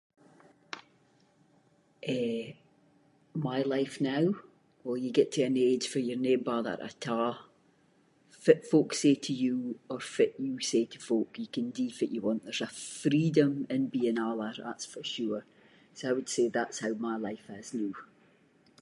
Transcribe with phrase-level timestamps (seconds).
[2.17, 2.45] Eh
[3.47, 4.23] my life now,
[4.83, 7.19] well you get to an age farr you’re no bothered at a’
[8.43, 9.55] fitt folk say to you
[9.91, 13.51] or fitt you say to folk, you can do fitt you want, there’s a freedom
[13.75, 15.43] in being older, that’s for sure.
[15.97, 17.95] So I would say, that’s how my life is noo.